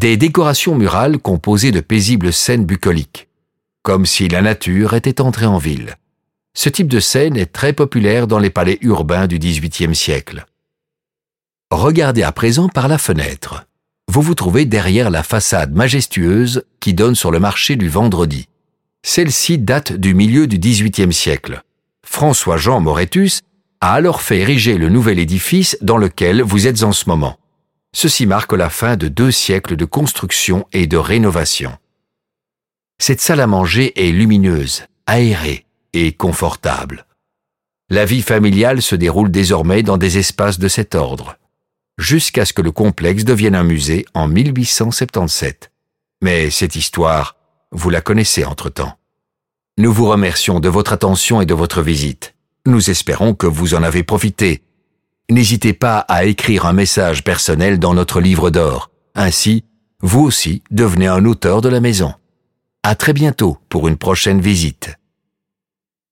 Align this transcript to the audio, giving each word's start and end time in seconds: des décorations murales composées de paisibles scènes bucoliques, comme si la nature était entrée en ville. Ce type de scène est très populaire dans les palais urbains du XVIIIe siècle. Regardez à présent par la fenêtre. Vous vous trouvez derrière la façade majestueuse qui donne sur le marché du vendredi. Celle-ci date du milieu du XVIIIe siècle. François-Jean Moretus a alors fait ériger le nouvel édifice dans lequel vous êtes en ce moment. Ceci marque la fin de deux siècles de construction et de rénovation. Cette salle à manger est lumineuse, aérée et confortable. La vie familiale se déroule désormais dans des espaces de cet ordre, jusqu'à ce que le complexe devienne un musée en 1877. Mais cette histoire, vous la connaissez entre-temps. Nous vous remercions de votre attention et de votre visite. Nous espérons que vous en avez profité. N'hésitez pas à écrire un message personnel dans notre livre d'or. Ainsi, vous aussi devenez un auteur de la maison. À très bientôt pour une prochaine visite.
des 0.00 0.16
décorations 0.16 0.76
murales 0.76 1.18
composées 1.18 1.72
de 1.72 1.80
paisibles 1.80 2.32
scènes 2.32 2.64
bucoliques, 2.64 3.28
comme 3.82 4.06
si 4.06 4.28
la 4.28 4.40
nature 4.40 4.94
était 4.94 5.20
entrée 5.20 5.44
en 5.44 5.58
ville. 5.58 5.96
Ce 6.54 6.70
type 6.70 6.88
de 6.88 7.00
scène 7.00 7.36
est 7.36 7.52
très 7.52 7.74
populaire 7.74 8.26
dans 8.26 8.38
les 8.38 8.48
palais 8.48 8.78
urbains 8.80 9.26
du 9.26 9.38
XVIIIe 9.38 9.94
siècle. 9.94 10.46
Regardez 11.70 12.22
à 12.22 12.32
présent 12.32 12.70
par 12.70 12.88
la 12.88 12.96
fenêtre. 12.96 13.66
Vous 14.08 14.22
vous 14.22 14.34
trouvez 14.34 14.64
derrière 14.64 15.10
la 15.10 15.22
façade 15.22 15.74
majestueuse 15.74 16.64
qui 16.80 16.94
donne 16.94 17.14
sur 17.14 17.30
le 17.30 17.38
marché 17.38 17.76
du 17.76 17.90
vendredi. 17.90 18.48
Celle-ci 19.02 19.58
date 19.58 19.92
du 19.92 20.14
milieu 20.14 20.46
du 20.46 20.58
XVIIIe 20.58 21.12
siècle. 21.12 21.62
François-Jean 22.06 22.80
Moretus 22.80 23.42
a 23.82 23.92
alors 23.92 24.22
fait 24.22 24.38
ériger 24.38 24.78
le 24.78 24.88
nouvel 24.88 25.18
édifice 25.18 25.76
dans 25.82 25.98
lequel 25.98 26.40
vous 26.40 26.66
êtes 26.66 26.84
en 26.84 26.92
ce 26.92 27.06
moment. 27.06 27.39
Ceci 27.92 28.26
marque 28.26 28.52
la 28.52 28.70
fin 28.70 28.96
de 28.96 29.08
deux 29.08 29.30
siècles 29.30 29.76
de 29.76 29.84
construction 29.84 30.66
et 30.72 30.86
de 30.86 30.96
rénovation. 30.96 31.76
Cette 32.98 33.20
salle 33.20 33.40
à 33.40 33.46
manger 33.46 33.92
est 33.96 34.12
lumineuse, 34.12 34.84
aérée 35.06 35.66
et 35.92 36.12
confortable. 36.12 37.06
La 37.88 38.04
vie 38.04 38.22
familiale 38.22 38.82
se 38.82 38.94
déroule 38.94 39.30
désormais 39.30 39.82
dans 39.82 39.96
des 39.96 40.18
espaces 40.18 40.60
de 40.60 40.68
cet 40.68 40.94
ordre, 40.94 41.36
jusqu'à 41.98 42.44
ce 42.44 42.52
que 42.52 42.62
le 42.62 42.70
complexe 42.70 43.24
devienne 43.24 43.56
un 43.56 43.64
musée 43.64 44.06
en 44.14 44.28
1877. 44.28 45.72
Mais 46.22 46.50
cette 46.50 46.76
histoire, 46.76 47.36
vous 47.72 47.90
la 47.90 48.00
connaissez 48.00 48.44
entre-temps. 48.44 48.96
Nous 49.78 49.92
vous 49.92 50.06
remercions 50.06 50.60
de 50.60 50.68
votre 50.68 50.92
attention 50.92 51.40
et 51.40 51.46
de 51.46 51.54
votre 51.54 51.82
visite. 51.82 52.34
Nous 52.66 52.90
espérons 52.90 53.34
que 53.34 53.46
vous 53.46 53.74
en 53.74 53.82
avez 53.82 54.02
profité. 54.02 54.62
N'hésitez 55.30 55.72
pas 55.72 55.98
à 56.08 56.24
écrire 56.24 56.66
un 56.66 56.72
message 56.72 57.22
personnel 57.22 57.78
dans 57.78 57.94
notre 57.94 58.20
livre 58.20 58.50
d'or. 58.50 58.90
Ainsi, 59.14 59.64
vous 60.02 60.22
aussi 60.22 60.64
devenez 60.72 61.06
un 61.06 61.24
auteur 61.24 61.60
de 61.60 61.68
la 61.68 61.80
maison. 61.80 62.14
À 62.82 62.96
très 62.96 63.12
bientôt 63.12 63.56
pour 63.68 63.86
une 63.86 63.96
prochaine 63.96 64.40
visite. 64.40 64.96